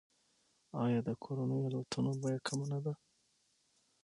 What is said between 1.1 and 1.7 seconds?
کورنیو